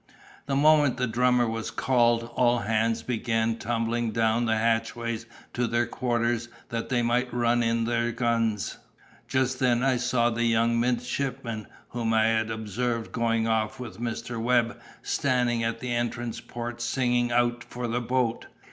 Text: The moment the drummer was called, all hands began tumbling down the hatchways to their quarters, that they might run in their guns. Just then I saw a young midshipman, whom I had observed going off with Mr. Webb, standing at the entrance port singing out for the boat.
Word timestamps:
The 0.47 0.55
moment 0.55 0.97
the 0.97 1.05
drummer 1.05 1.47
was 1.47 1.69
called, 1.69 2.31
all 2.33 2.57
hands 2.57 3.03
began 3.03 3.57
tumbling 3.59 4.09
down 4.09 4.45
the 4.45 4.57
hatchways 4.57 5.27
to 5.53 5.67
their 5.67 5.85
quarters, 5.85 6.49
that 6.69 6.89
they 6.89 7.03
might 7.03 7.31
run 7.31 7.61
in 7.61 7.83
their 7.85 8.11
guns. 8.11 8.79
Just 9.27 9.59
then 9.59 9.83
I 9.83 9.97
saw 9.97 10.33
a 10.35 10.41
young 10.41 10.79
midshipman, 10.79 11.67
whom 11.89 12.15
I 12.15 12.23
had 12.25 12.49
observed 12.49 13.11
going 13.11 13.47
off 13.47 13.79
with 13.79 13.99
Mr. 14.01 14.41
Webb, 14.41 14.79
standing 15.03 15.63
at 15.63 15.81
the 15.81 15.93
entrance 15.93 16.39
port 16.41 16.81
singing 16.81 17.31
out 17.31 17.63
for 17.63 17.87
the 17.87 18.01
boat. 18.01 18.47